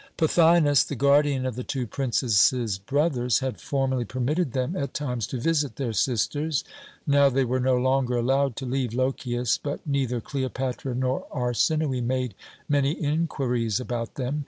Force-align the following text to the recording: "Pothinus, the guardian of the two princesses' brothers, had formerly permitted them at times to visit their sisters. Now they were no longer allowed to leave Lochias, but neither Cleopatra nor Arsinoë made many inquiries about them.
"Pothinus, 0.17 0.83
the 0.83 0.95
guardian 0.95 1.45
of 1.45 1.55
the 1.55 1.63
two 1.63 1.85
princesses' 1.85 2.79
brothers, 2.79 3.37
had 3.37 3.61
formerly 3.61 4.03
permitted 4.03 4.51
them 4.53 4.75
at 4.75 4.95
times 4.95 5.27
to 5.27 5.39
visit 5.39 5.75
their 5.75 5.93
sisters. 5.93 6.63
Now 7.05 7.29
they 7.29 7.45
were 7.45 7.59
no 7.59 7.77
longer 7.77 8.17
allowed 8.17 8.55
to 8.55 8.65
leave 8.65 8.95
Lochias, 8.95 9.59
but 9.61 9.79
neither 9.85 10.19
Cleopatra 10.19 10.95
nor 10.95 11.27
Arsinoë 11.31 12.01
made 12.03 12.33
many 12.67 12.93
inquiries 12.93 13.79
about 13.79 14.15
them. 14.15 14.39